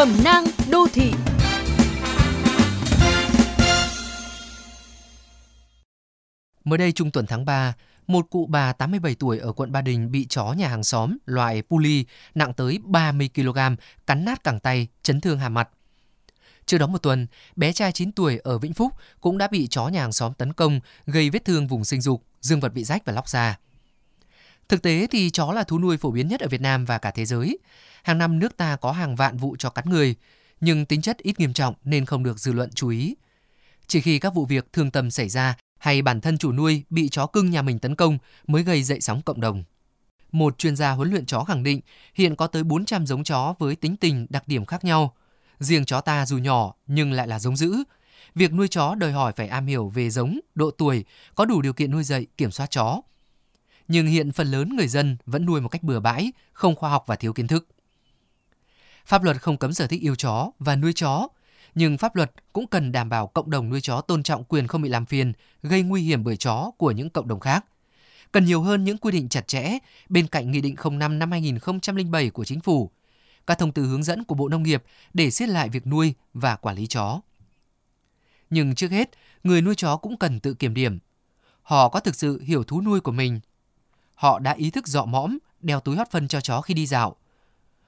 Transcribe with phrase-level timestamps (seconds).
[0.00, 1.12] Cẩm nang đô thị
[6.64, 7.74] Mới đây trung tuần tháng 3,
[8.06, 11.62] một cụ bà 87 tuổi ở quận Ba Đình bị chó nhà hàng xóm loại
[11.62, 13.58] puli nặng tới 30 kg
[14.06, 15.68] cắn nát cẳng tay, chấn thương hàm mặt.
[16.66, 17.26] Trước đó một tuần,
[17.56, 20.52] bé trai 9 tuổi ở Vĩnh Phúc cũng đã bị chó nhà hàng xóm tấn
[20.52, 23.58] công, gây vết thương vùng sinh dục, dương vật bị rách và lóc ra.
[24.70, 27.10] Thực tế thì chó là thú nuôi phổ biến nhất ở Việt Nam và cả
[27.10, 27.58] thế giới.
[28.02, 30.14] Hàng năm nước ta có hàng vạn vụ chó cắn người,
[30.60, 33.14] nhưng tính chất ít nghiêm trọng nên không được dư luận chú ý.
[33.86, 37.08] Chỉ khi các vụ việc thương tâm xảy ra hay bản thân chủ nuôi bị
[37.08, 39.64] chó cưng nhà mình tấn công mới gây dậy sóng cộng đồng.
[40.32, 41.80] Một chuyên gia huấn luyện chó khẳng định
[42.14, 45.14] hiện có tới 400 giống chó với tính tình, đặc điểm khác nhau.
[45.58, 47.74] Riêng chó ta dù nhỏ nhưng lại là giống dữ.
[48.34, 51.72] Việc nuôi chó đòi hỏi phải am hiểu về giống, độ tuổi, có đủ điều
[51.72, 53.00] kiện nuôi dạy, kiểm soát chó.
[53.92, 57.04] Nhưng hiện phần lớn người dân vẫn nuôi một cách bừa bãi, không khoa học
[57.06, 57.68] và thiếu kiến thức.
[59.06, 61.28] Pháp luật không cấm sở thích yêu chó và nuôi chó,
[61.74, 64.82] nhưng pháp luật cũng cần đảm bảo cộng đồng nuôi chó tôn trọng quyền không
[64.82, 65.32] bị làm phiền,
[65.62, 67.64] gây nguy hiểm bởi chó của những cộng đồng khác.
[68.32, 72.30] Cần nhiều hơn những quy định chặt chẽ bên cạnh Nghị định 05 năm 2007
[72.30, 72.90] của Chính phủ,
[73.46, 76.56] các thông tư hướng dẫn của Bộ Nông nghiệp để siết lại việc nuôi và
[76.56, 77.20] quản lý chó.
[78.50, 79.10] Nhưng trước hết,
[79.44, 80.98] người nuôi chó cũng cần tự kiểm điểm.
[81.62, 83.40] Họ có thực sự hiểu thú nuôi của mình.
[84.20, 87.16] Họ đã ý thức dọ mõm, đeo túi hót phân cho chó khi đi dạo.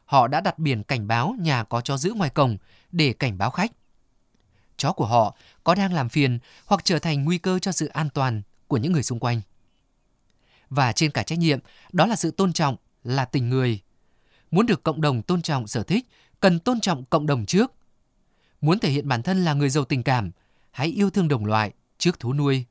[0.05, 2.57] Họ đã đặt biển cảnh báo nhà có chó giữ ngoài cổng
[2.93, 3.73] để cảnh báo khách.
[4.77, 8.09] Chó của họ có đang làm phiền hoặc trở thành nguy cơ cho sự an
[8.15, 9.41] toàn của những người xung quanh.
[10.71, 11.59] Và trên cả trách nhiệm,
[11.93, 13.81] đó là sự tôn trọng, là tình người.
[14.51, 16.07] Muốn được cộng đồng tôn trọng sở thích,
[16.41, 17.73] cần tôn trọng cộng đồng trước.
[18.61, 20.31] Muốn thể hiện bản thân là người giàu tình cảm,
[20.71, 22.65] hãy yêu thương đồng loại trước thú nuôi.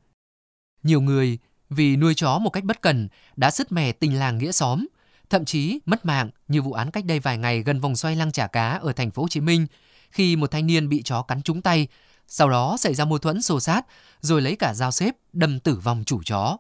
[0.84, 1.38] Nhiều người
[1.72, 4.88] vì nuôi chó một cách bất cần đã sứt mẻ tình làng nghĩa xóm,
[5.30, 8.32] thậm chí mất mạng như vụ án cách đây vài ngày gần vòng xoay lăng
[8.32, 9.68] chả cá ở thành phố Hồ Chí Minh
[10.12, 11.88] khi một thanh niên bị chó cắn trúng tay,
[12.28, 13.86] sau đó xảy ra mâu thuẫn xô sát,
[14.22, 16.58] rồi lấy cả dao xếp đâm tử vong chủ chó.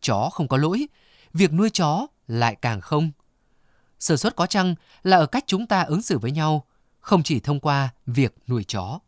[0.00, 0.86] Chó không có lỗi,
[1.34, 3.10] việc nuôi chó lại càng không.
[3.98, 6.64] Sở suất có chăng là ở cách chúng ta ứng xử với nhau,
[7.00, 8.98] không chỉ thông qua việc nuôi chó.